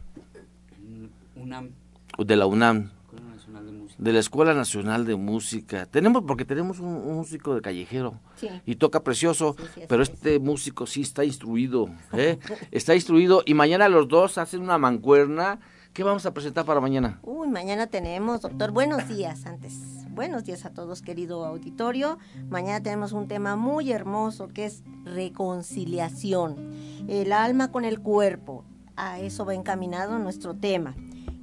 [1.37, 1.70] UNAM.
[2.18, 2.90] De la UNAM
[3.99, 5.87] de la Escuela Nacional de Música.
[5.87, 8.49] Tenemos, porque tenemos un, un músico de callejero sí.
[8.66, 12.38] y toca precioso, sí, sí, pero este músico sí está instruido, ¿eh?
[12.70, 15.59] está instruido y mañana los dos hacen una mancuerna.
[15.92, 17.20] ¿Qué vamos a presentar para mañana?
[17.22, 20.06] Uy, mañana tenemos, doctor, buenos días antes.
[20.16, 22.18] Buenos días a todos, querido auditorio.
[22.48, 26.57] Mañana tenemos un tema muy hermoso que es reconciliación.
[27.07, 28.64] El alma con el cuerpo.
[28.96, 30.96] A eso va encaminado nuestro tema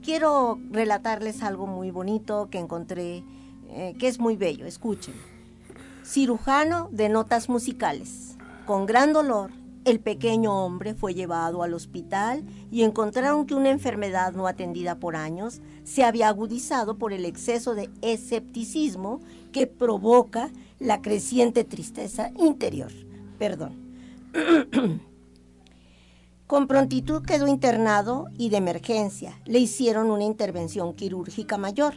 [0.04, 3.24] quiero relatarles algo muy bonito que encontré,
[3.70, 4.66] eh, que es muy bello.
[4.66, 5.16] Escuchen.
[6.04, 8.36] Cirujano de notas musicales.
[8.66, 9.52] Con gran dolor,
[9.86, 15.16] el pequeño hombre fue llevado al hospital y encontraron que una enfermedad no atendida por
[15.16, 19.20] años se había agudizado por el exceso de escepticismo
[19.52, 22.92] que provoca la creciente tristeza interior.
[23.38, 23.82] Perdón.
[26.48, 31.96] Con prontitud quedó internado y de emergencia le hicieron una intervención quirúrgica mayor.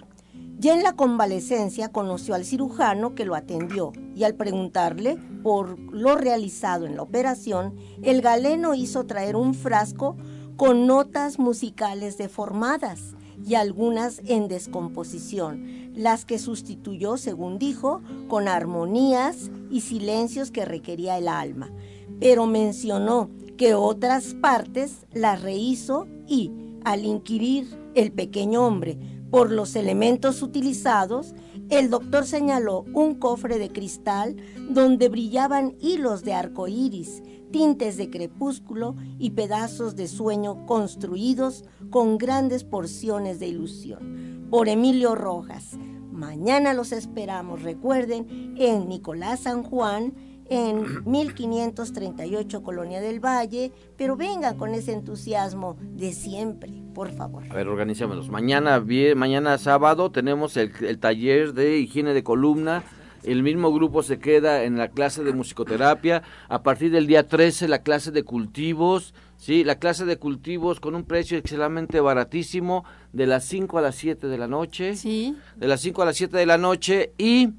[0.58, 6.16] Ya en la convalecencia conoció al cirujano que lo atendió y al preguntarle por lo
[6.16, 10.16] realizado en la operación, el galeno hizo traer un frasco
[10.56, 13.14] con notas musicales deformadas
[13.46, 21.18] y algunas en descomposición, las que sustituyó, según dijo, con armonías y silencios que requería
[21.18, 21.70] el alma.
[22.18, 26.50] Pero mencionó que otras partes las rehizo y,
[26.84, 28.98] al inquirir el pequeño hombre
[29.30, 31.34] por los elementos utilizados,
[31.68, 34.36] el doctor señaló un cofre de cristal
[34.70, 42.18] donde brillaban hilos de arco iris, tintes de crepúsculo y pedazos de sueño construidos con
[42.18, 44.46] grandes porciones de ilusión.
[44.50, 45.76] Por Emilio Rojas.
[46.12, 50.14] Mañana los esperamos, recuerden, en Nicolás San Juan,
[50.48, 57.44] en 1538 Colonia del Valle, pero venga con ese entusiasmo de siempre, por favor.
[57.50, 58.28] A ver, organizémonos.
[58.28, 62.84] Mañana, bien, mañana sábado tenemos el, el, taller de higiene de columna.
[63.22, 66.22] El mismo grupo se queda en la clase de musicoterapia.
[66.48, 70.94] A partir del día 13 la clase de cultivos Sí, la clase de cultivos con
[70.94, 74.96] un precio extremadamente baratísimo de las 5 a las 7 de la noche.
[74.96, 75.36] Sí.
[75.56, 77.50] De las 5 a las 7 de la noche y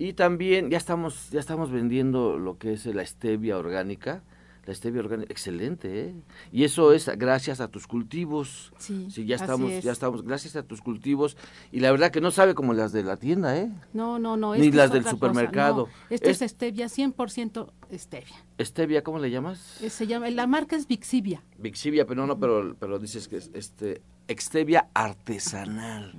[0.00, 4.22] y también ya estamos ya estamos vendiendo lo que es la stevia orgánica.
[4.66, 6.14] La stevia orgánica excelente, ¿eh?
[6.52, 8.72] Y eso es gracias a tus cultivos.
[8.78, 9.08] Sí.
[9.26, 9.82] ya así estamos es.
[9.84, 11.36] ya estamos gracias a tus cultivos
[11.72, 13.70] y la verdad que no sabe como las de la tienda, ¿eh?
[13.94, 14.54] No, no, no.
[14.54, 15.88] Ni las del supermercado.
[15.88, 16.14] no.
[16.14, 18.36] Esto Es- es stevia, 100% stevia.
[18.60, 19.80] Stevia, ¿cómo le llamas?
[19.82, 21.42] Eh, Se llama, la marca es Vixivia.
[21.58, 26.12] Vixivia, pero no, pero, pero dices que es este Extevia artesanal.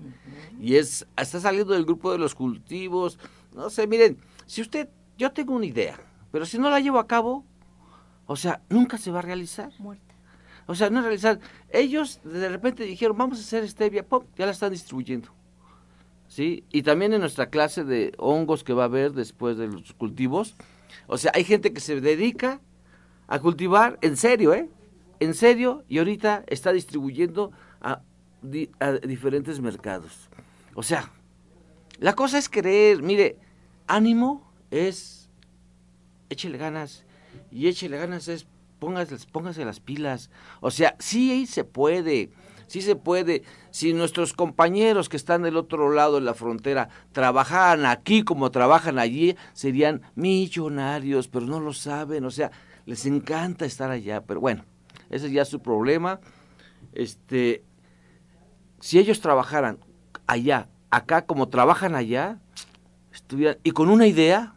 [0.60, 3.18] Y es, está saliendo del grupo de los cultivos.
[3.54, 6.00] No sé, miren, si usted, yo tengo una idea,
[6.32, 7.46] pero si no la llevo a cabo,
[8.26, 9.72] o sea, nunca se va a realizar.
[9.80, 10.16] Muerta.
[10.68, 11.40] O sea, no realizar.
[11.70, 15.30] Ellos de repente dijeron, vamos a hacer stevia, pop, ya la están distribuyendo.
[16.28, 16.64] ¿Sí?
[16.72, 20.56] Y también en nuestra clase de hongos que va a haber después de los cultivos,
[21.08, 22.62] o sea, hay gente que se dedica
[23.28, 24.70] a cultivar, en serio, ¿eh?
[25.20, 28.02] En serio, y ahorita está distribuyendo a,
[28.80, 30.30] a diferentes mercados.
[30.74, 31.12] O sea,
[32.02, 33.38] la cosa es creer, mire,
[33.86, 35.30] ánimo es,
[36.32, 37.06] échele ganas,
[37.52, 38.48] y échele ganas es,
[38.80, 40.32] póngase, póngase las pilas.
[40.62, 42.32] O sea, sí se puede,
[42.66, 43.44] sí se puede.
[43.70, 48.98] Si nuestros compañeros que están del otro lado de la frontera trabajaran aquí como trabajan
[48.98, 52.26] allí, serían millonarios, pero no lo saben.
[52.26, 52.50] O sea,
[52.88, 54.66] les encanta estar allá, pero bueno,
[55.12, 56.20] ese es ya su problema.
[56.94, 57.64] Este,
[58.80, 59.78] si ellos trabajaran
[60.26, 62.38] allá, acá como trabajan allá,
[63.14, 64.54] estuvieran, y con una idea,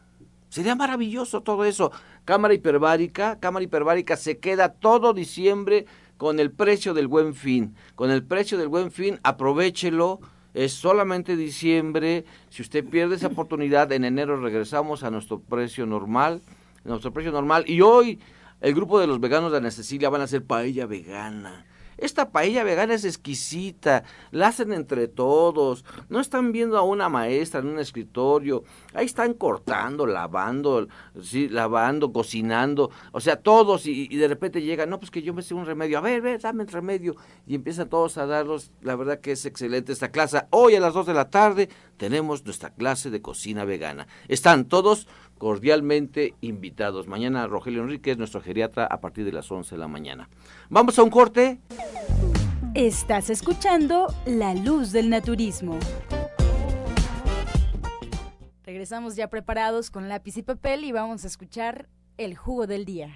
[0.48, 1.92] sería maravilloso todo eso.
[2.24, 7.74] Cámara hiperbárica, cámara hiperbárica se queda todo diciembre con el precio del buen fin.
[7.94, 10.20] Con el precio del buen fin, aprovechelo.
[10.54, 12.24] Es solamente diciembre.
[12.48, 16.42] Si usted pierde esa oportunidad, en enero regresamos a nuestro precio normal.
[16.84, 17.64] Nuestro precio normal.
[17.66, 18.20] Y hoy
[18.60, 21.66] el grupo de los veganos de Ana Cecilia van a hacer paella vegana.
[21.98, 27.60] Esta paella vegana es exquisita, la hacen entre todos, no están viendo a una maestra
[27.60, 28.64] en un escritorio,
[28.94, 30.88] ahí están cortando, lavando,
[31.22, 35.34] sí, lavando, cocinando, o sea, todos y, y de repente llegan, no, pues que yo
[35.34, 37.14] me sé un remedio, a ver, ver, dame el remedio,
[37.46, 40.42] y empiezan todos a darlos, la verdad que es excelente esta clase.
[40.50, 44.06] Hoy a las 2 de la tarde tenemos nuestra clase de cocina vegana.
[44.28, 45.06] Están todos
[45.38, 47.06] cordialmente invitados.
[47.06, 50.28] Mañana Rogelio Enríquez, nuestro geriatra, a partir de las 11 de la mañana.
[50.68, 51.60] Vamos a un corte.
[52.74, 55.78] Estás escuchando La Luz del Naturismo.
[58.64, 63.14] Regresamos ya preparados con lápiz y papel y vamos a escuchar el jugo del día.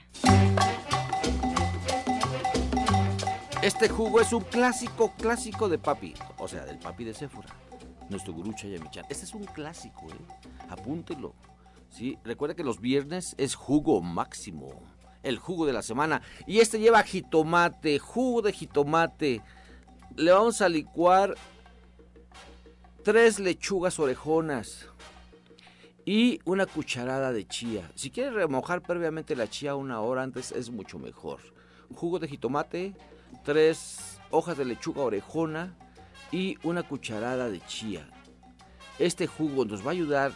[3.62, 7.48] Este jugo es un clásico, clásico de papi, o sea, del papi de Séfora,
[8.08, 9.04] nuestro gurú Chayamichan.
[9.08, 10.58] Este es un clásico, ¿eh?
[10.68, 11.34] Apúntelo.
[11.88, 12.18] ¿Sí?
[12.24, 14.82] Recuerda que los viernes es jugo máximo,
[15.22, 16.22] el jugo de la semana.
[16.46, 19.42] Y este lleva jitomate, jugo de jitomate.
[20.16, 21.34] Le vamos a licuar
[23.02, 24.88] tres lechugas orejonas
[26.04, 27.90] y una cucharada de chía.
[27.94, 31.40] Si quieres remojar previamente la chía una hora antes es mucho mejor.
[31.94, 32.94] Jugo de jitomate,
[33.44, 35.76] tres hojas de lechuga orejona
[36.32, 38.08] y una cucharada de chía.
[38.98, 40.32] Este jugo nos va a ayudar,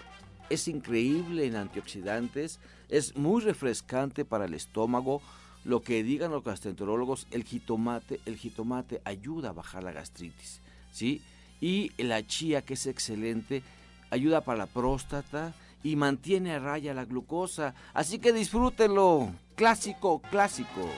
[0.53, 5.23] es increíble en antioxidantes, es muy refrescante para el estómago.
[5.65, 11.23] Lo que digan los gastroenterólogos, el jitomate, el jitomate ayuda a bajar la gastritis, ¿sí?
[11.61, 13.63] Y la chía, que es excelente,
[14.11, 17.75] ayuda para la próstata y mantiene a raya la glucosa.
[17.95, 19.33] Así que disfrútenlo.
[19.55, 20.89] Clásico, clásico.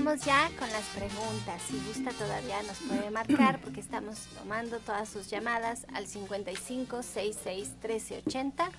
[0.00, 1.60] Comenzamos ya con las preguntas.
[1.68, 7.74] Si gusta todavía nos puede marcar porque estamos tomando todas sus llamadas al 55 66
[7.82, 8.70] 13 80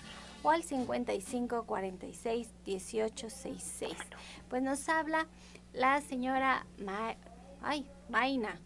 [0.41, 3.93] o al 55 46 18 66.
[4.49, 5.27] Pues nos habla
[5.73, 7.15] la señora Ma
[7.61, 8.59] Ay, Maina.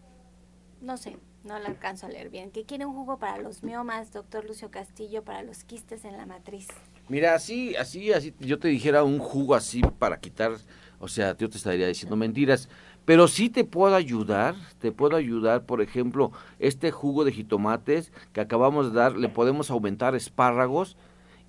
[0.80, 2.51] No sé, no la alcanzo a leer bien.
[2.51, 6.26] Que quiere un jugo para los miomas, doctor Lucio Castillo, para los quistes en la
[6.26, 6.70] matriz.
[7.08, 10.53] Mira, así, así, así, yo te dijera un jugo así para quitar,
[11.00, 12.70] o sea, yo te estaría diciendo mentiras,
[13.06, 18.41] pero sí te puedo ayudar, te puedo ayudar, por ejemplo, este jugo de jitomates que
[18.41, 20.98] acabamos de dar, le podemos aumentar espárragos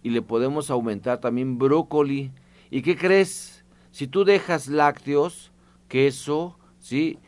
[0.03, 2.30] y le podemos aumentar también brócoli.
[2.70, 3.64] ¿Y qué crees?
[3.90, 5.51] Si tú dejas lácteos,
[5.88, 7.18] queso, ¿sí?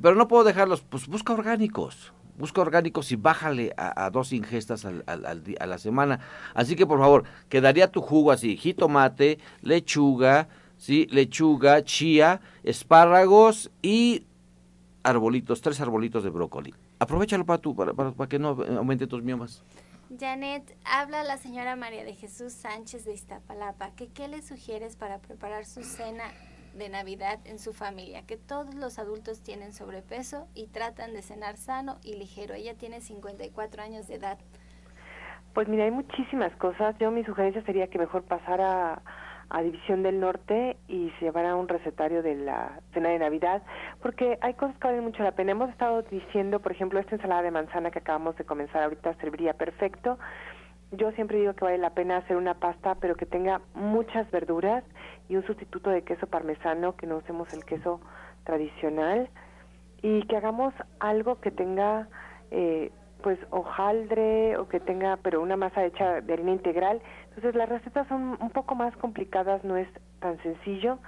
[0.00, 2.12] Pero no puedo dejarlos, pues busca orgánicos.
[2.36, 6.20] Busca orgánicos y bájale a, dos ingestas al, a la semana.
[6.54, 10.48] Así que por favor, quedaría tu jugo así, jitomate, lechuga,
[10.78, 11.06] ¿sí?
[11.10, 14.24] lechuga, chía, espárragos y
[15.02, 16.74] arbolitos, tres arbolitos de brócoli.
[16.98, 19.62] Aprovechalo para, tu, para, para, para que no aumente tus miomas.
[20.18, 23.90] Janet, habla la señora María de Jesús Sánchez de Iztapalapa.
[23.90, 26.24] Que, ¿Qué le sugieres para preparar su cena
[26.74, 28.22] de Navidad en su familia?
[28.22, 32.54] Que todos los adultos tienen sobrepeso y tratan de cenar sano y ligero.
[32.54, 34.38] Ella tiene 54 años de edad.
[35.52, 36.96] Pues mira, hay muchísimas cosas.
[36.98, 39.02] Yo mi sugerencia sería que mejor pasara
[39.50, 43.62] a División del Norte y se llevara un recetario de la cena de Navidad,
[44.02, 45.52] porque hay cosas que valen mucho la pena.
[45.52, 49.54] Hemos estado diciendo, por ejemplo, esta ensalada de manzana que acabamos de comenzar ahorita serviría
[49.54, 50.18] perfecto.
[50.92, 54.84] Yo siempre digo que vale la pena hacer una pasta, pero que tenga muchas verduras
[55.28, 58.00] y un sustituto de queso parmesano, que no usemos el queso
[58.44, 59.28] tradicional,
[60.02, 62.08] y que hagamos algo que tenga
[62.50, 62.90] eh,
[63.22, 67.00] pues hojaldre o que tenga pero una masa hecha de harina integral.
[67.38, 69.86] Entonces las recetas son un poco más complicadas, no es
[70.18, 70.98] tan sencillo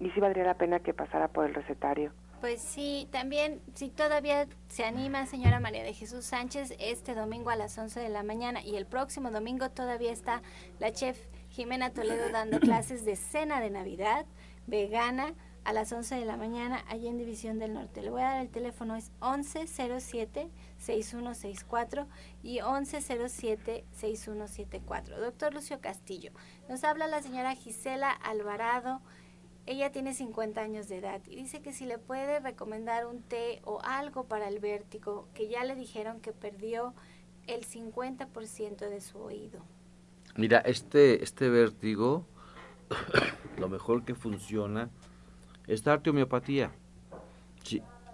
[0.00, 2.10] y sí valdría la pena que pasara por el recetario.
[2.40, 7.56] Pues sí, también si todavía se anima señora María de Jesús Sánchez este domingo a
[7.56, 10.42] las 11 de la mañana y el próximo domingo todavía está
[10.80, 11.16] la chef
[11.50, 14.26] Jimena Toledo dando clases de cena de Navidad
[14.66, 18.02] vegana a las 11 de la mañana allí en División del Norte.
[18.02, 19.12] Le voy a dar el teléfono, es
[20.80, 22.06] 1107-6164
[22.42, 25.18] y 1107-6174.
[25.18, 26.32] Doctor Lucio Castillo,
[26.68, 29.00] nos habla la señora Gisela Alvarado.
[29.66, 33.60] Ella tiene 50 años de edad y dice que si le puede recomendar un té
[33.64, 36.94] o algo para el vértigo, que ya le dijeron que perdió
[37.46, 39.60] el 50% de su oído.
[40.36, 42.26] Mira, este, este vértigo,
[43.58, 44.90] lo mejor que funciona
[45.66, 46.72] es darte homeopatía.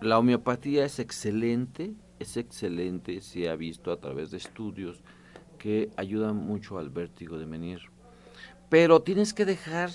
[0.01, 5.03] La homeopatía es excelente, es excelente, se ha visto a través de estudios
[5.59, 7.81] que ayudan mucho al vértigo de menir.
[8.69, 9.91] Pero tienes que dejar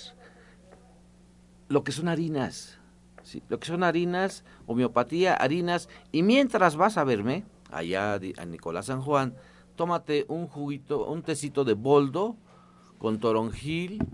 [1.67, 2.77] lo que son harinas,
[3.23, 3.41] ¿sí?
[3.49, 9.01] lo que son harinas, homeopatía, harinas, y mientras vas a verme, allá a Nicolás San
[9.01, 9.35] Juan,
[9.75, 12.35] tómate un juguito, un tecito de boldo
[12.97, 14.05] con toronjil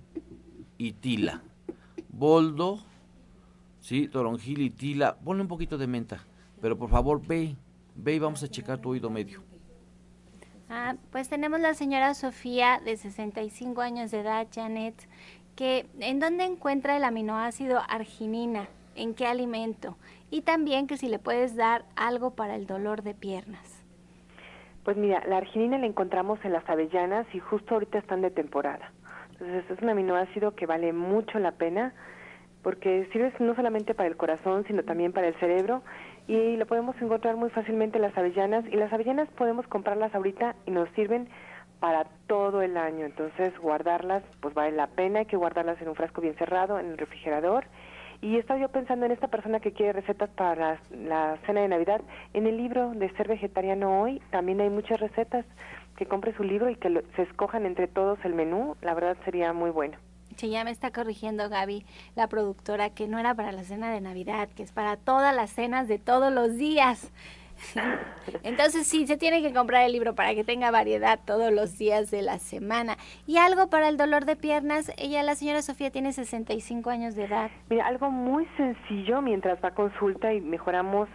[0.77, 1.43] y tila.
[2.09, 2.79] Boldo,
[3.79, 6.25] sí, toronjil y tila, ponle un poquito de menta,
[6.61, 7.55] pero por favor ve,
[7.97, 9.43] ve y vamos a checar tu oído medio.
[10.69, 14.95] Ah, pues tenemos la señora Sofía de 65 años de edad, Janet,
[15.55, 18.67] que ¿en dónde encuentra el aminoácido arginina?
[18.95, 19.97] ¿En qué alimento?
[20.29, 23.85] Y también que si le puedes dar algo para el dolor de piernas.
[24.83, 28.91] Pues mira, la arginina la encontramos en las avellanas y justo ahorita están de temporada.
[29.31, 31.93] Entonces es un aminoácido que vale mucho la pena
[32.63, 35.83] porque sirve no solamente para el corazón, sino también para el cerebro
[36.28, 40.55] y lo podemos encontrar muy fácilmente en las avellanas y las avellanas podemos comprarlas ahorita
[40.65, 41.30] y nos sirven
[41.80, 45.95] para todo el año, entonces guardarlas pues vale la pena, hay que guardarlas en un
[45.95, 47.65] frasco bien cerrado, en el refrigerador
[48.21, 52.01] y estaba yo pensando en esta persona que quiere recetas para la, cena de Navidad.
[52.34, 55.45] En el libro de Ser Vegetariano Hoy también hay muchas recetas.
[55.97, 58.75] Que compre su libro y que se escojan entre todos el menú.
[58.82, 59.97] La verdad sería muy bueno.
[60.38, 61.83] Sí, ya me está corrigiendo Gaby,
[62.15, 65.49] la productora, que no era para la cena de Navidad, que es para todas las
[65.49, 67.11] cenas de todos los días.
[68.43, 72.11] Entonces sí, se tiene que comprar el libro para que tenga variedad todos los días
[72.11, 72.97] de la semana.
[73.25, 77.23] Y algo para el dolor de piernas, ella, la señora Sofía, tiene 65 años de
[77.23, 77.49] edad.
[77.71, 81.09] Mira, algo muy sencillo mientras va a consulta y mejoramos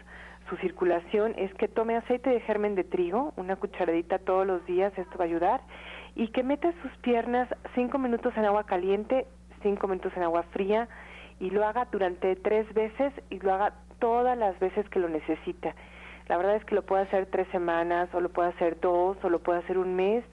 [0.51, 4.93] su circulación es que tome aceite de germen de trigo, una cucharadita todos los días,
[4.99, 5.61] esto va a ayudar
[6.15, 9.27] y que meta sus piernas cinco minutos en agua caliente,
[9.63, 10.89] cinco minutos en agua fría
[11.41, 15.75] y lo haga durante tres veces y lo haga todas las veces que lo necesita.
[16.29, 19.29] La verdad es que lo puede hacer tres semanas o lo puede hacer dos o
[19.29, 20.25] lo puede hacer un mes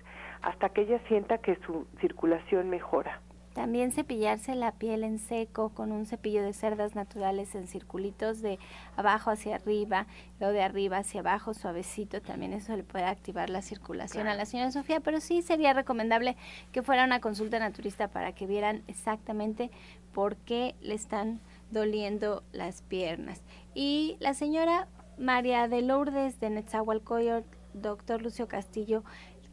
[0.41, 3.19] hasta que ella sienta que su circulación mejora.
[3.53, 8.59] También cepillarse la piel en seco con un cepillo de cerdas naturales en circulitos de
[8.95, 10.05] abajo hacia arriba,
[10.39, 14.45] lo de arriba hacia abajo, suavecito, también eso le puede activar la circulación a la
[14.45, 16.37] señora Sofía, pero sí sería recomendable
[16.71, 19.71] que fuera una consulta naturista para que vieran exactamente
[20.13, 21.39] por qué le están
[21.71, 23.41] doliendo las piernas.
[23.73, 24.87] Y la señora
[25.17, 29.03] María de Lourdes de Netzahualcoyot, doctor Lucio Castillo,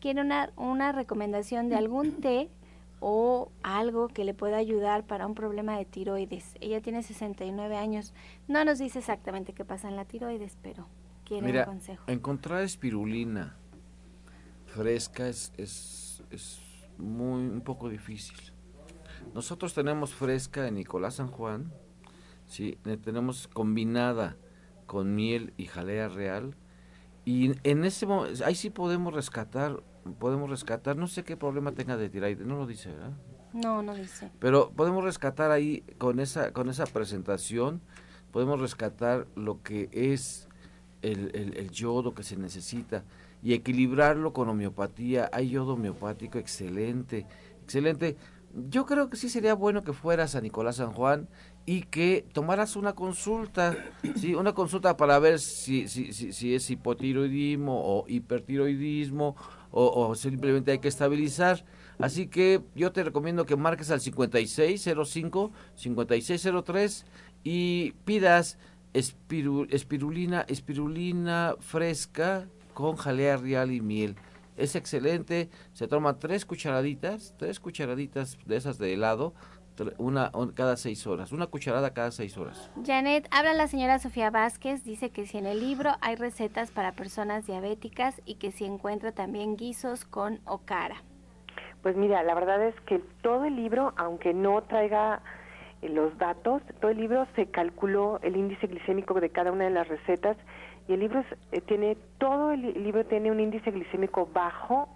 [0.00, 2.50] quiere una, una recomendación de algún té
[3.00, 6.54] o algo que le pueda ayudar para un problema de tiroides.
[6.60, 8.14] Ella tiene 69 años.
[8.48, 10.86] No nos dice exactamente qué pasa en la tiroides, pero
[11.24, 12.04] quiere un consejo.
[12.06, 13.56] Encontrar espirulina
[14.66, 16.60] fresca es, es, es
[16.98, 18.36] muy un poco difícil.
[19.34, 21.72] Nosotros tenemos fresca en Nicolás San Juan,
[22.46, 24.36] sí, tenemos combinada
[24.86, 26.54] con miel y jalea real
[27.24, 28.06] y en ese
[28.44, 29.82] ahí sí podemos rescatar
[30.14, 33.12] podemos rescatar, no sé qué problema tenga de tiroides, no lo dice, ¿verdad?
[33.52, 34.30] No, no dice.
[34.38, 37.80] Pero podemos rescatar ahí con esa con esa presentación
[38.36, 40.46] podemos rescatar lo que es
[41.00, 43.02] el, yodo que se necesita
[43.42, 45.30] y equilibrarlo con homeopatía.
[45.32, 47.24] Hay yodo homeopático excelente,
[47.62, 48.18] excelente.
[48.68, 51.28] Yo creo que sí sería bueno que fueras a Nicolás San Juan
[51.64, 53.74] y que tomaras una consulta,
[54.16, 54.34] ¿sí?
[54.34, 59.34] una consulta para ver si, si, si, es hipotiroidismo o hipertiroidismo
[59.70, 61.64] o, simplemente hay que estabilizar.
[61.98, 67.06] Así que yo te recomiendo que marques al 5605, 5603
[67.44, 68.58] y pidas
[68.92, 74.16] espirulina, espirulina fresca con jalea real y miel.
[74.56, 79.34] Es excelente, se toma tres cucharaditas, tres cucharaditas de esas de helado,
[79.98, 82.70] una cada seis horas, una cucharada cada seis horas.
[82.84, 86.92] Janet, habla la señora Sofía Vázquez, dice que si en el libro hay recetas para
[86.92, 90.96] personas diabéticas y que si encuentra también guisos con okara.
[91.82, 95.20] Pues mira, la verdad es que todo el libro, aunque no traiga
[95.82, 99.70] eh, los datos, todo el libro se calculó el índice glicémico de cada una de
[99.70, 100.36] las recetas
[100.88, 104.88] y el libro eh, tiene, todo el libro tiene un índice glicémico bajo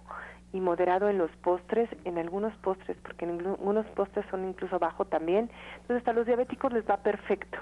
[0.53, 5.05] y moderado en los postres, en algunos postres, porque en algunos postres son incluso bajo
[5.05, 5.49] también.
[5.81, 7.57] Entonces a los diabéticos les va perfecto.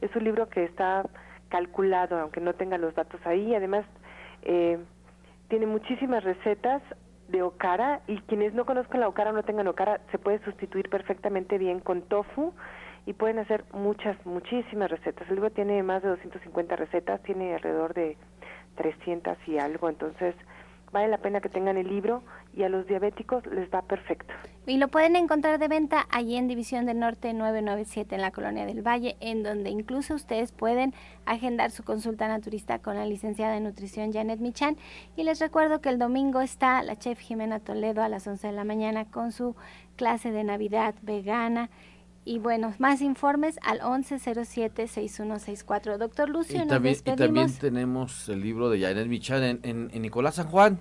[0.00, 1.04] Es un libro que está
[1.48, 3.54] calculado, aunque no tenga los datos ahí.
[3.54, 3.84] Además,
[4.42, 4.78] eh,
[5.48, 6.82] tiene muchísimas recetas
[7.28, 10.90] de okara y quienes no conozcan la okara o no tengan okara se puede sustituir
[10.90, 12.52] perfectamente bien con tofu
[13.06, 15.28] y pueden hacer muchas, muchísimas recetas.
[15.28, 18.16] El libro tiene más de 250 recetas, tiene alrededor de
[18.76, 20.34] 300 y algo, entonces
[20.94, 22.22] vale la pena que tengan el libro
[22.54, 24.32] y a los diabéticos les va perfecto.
[24.64, 28.64] Y lo pueden encontrar de venta allí en División del Norte 997 en la Colonia
[28.64, 30.94] del Valle, en donde incluso ustedes pueden
[31.26, 34.76] agendar su consulta naturista con la licenciada en nutrición Janet Michan.
[35.16, 38.52] Y les recuerdo que el domingo está la chef Jimena Toledo a las 11 de
[38.52, 39.56] la mañana con su
[39.96, 41.68] clase de Navidad vegana.
[42.26, 45.98] Y bueno, más informes al 1107-6164.
[45.98, 50.36] Doctor Lucio, y también, Y también tenemos el libro de Janet Michan en, en, Nicolás
[50.36, 50.80] San Juan.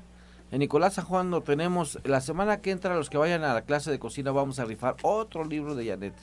[0.51, 1.99] En Nicolás San Juan lo tenemos.
[2.05, 4.95] La semana que entra, los que vayan a la clase de cocina, vamos a rifar
[5.01, 6.13] otro libro de Janet.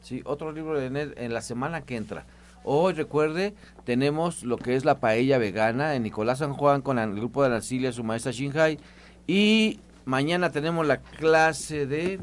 [0.00, 2.26] Sí, otro libro de Janet en la semana que entra.
[2.64, 3.54] Hoy, recuerde,
[3.84, 7.50] tenemos lo que es la paella vegana en Nicolás San Juan con el grupo de
[7.50, 8.80] Narcilia, su maestra Shinhai.
[9.28, 12.18] Y mañana tenemos la clase de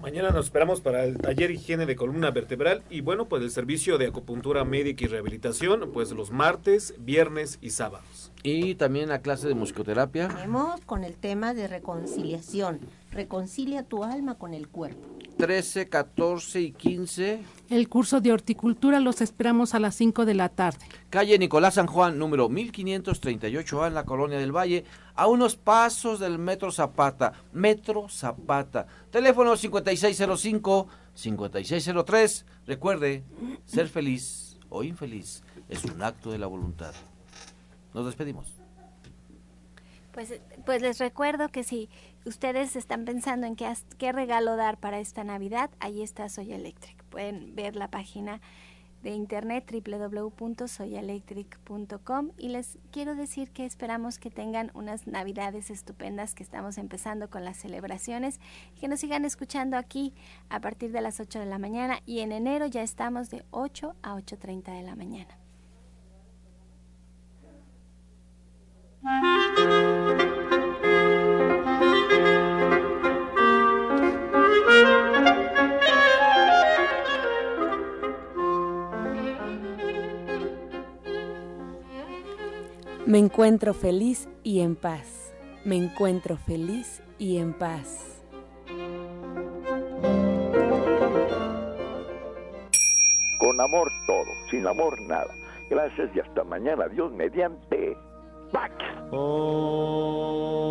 [0.00, 3.98] Mañana nos esperamos para el taller higiene de columna vertebral y bueno, pues el servicio
[3.98, 8.30] de acupuntura médica y rehabilitación, pues los martes, viernes y sábados.
[8.44, 10.28] Y también la clase de musicoterapia.
[10.28, 12.78] Tenemos con el tema de reconciliación.
[13.10, 15.17] Reconcilia tu alma con el cuerpo.
[15.38, 17.40] 13, 14 y 15.
[17.70, 20.84] El curso de horticultura los esperamos a las 5 de la tarde.
[21.10, 24.84] Calle Nicolás San Juan, número 1538A en la Colonia del Valle,
[25.14, 27.32] a unos pasos del Metro Zapata.
[27.52, 28.88] Metro Zapata.
[29.10, 32.44] Teléfono 5605-5603.
[32.66, 33.22] Recuerde,
[33.64, 36.92] ser feliz o infeliz es un acto de la voluntad.
[37.94, 38.56] Nos despedimos.
[40.12, 41.88] Pues, pues les recuerdo que si
[42.24, 47.02] ustedes están pensando en qué, regalo dar para esta Navidad, ahí está Soy Electric.
[47.04, 48.40] Pueden ver la página
[49.02, 56.42] de internet www.soyaelectric.com y les quiero decir que esperamos que tengan unas navidades estupendas que
[56.42, 58.40] estamos empezando con las celebraciones
[58.80, 60.14] que nos sigan escuchando aquí
[60.48, 63.94] a partir de las 8 de la mañana y en enero ya estamos de 8
[64.02, 65.38] a 8.30 de la mañana.
[83.08, 85.34] Me encuentro feliz y en paz.
[85.64, 88.22] Me encuentro feliz y en paz.
[93.38, 95.34] Con amor todo, sin amor nada.
[95.70, 96.86] Gracias y hasta mañana.
[96.88, 97.96] Dios mediante.
[98.52, 98.74] Pax.
[99.10, 100.68] Oh.